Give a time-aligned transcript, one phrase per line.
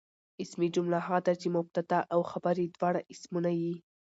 [0.43, 3.75] اسمي جمله هغه ده، چي مبتدا او خبر ئې دواړه اسمونه يي.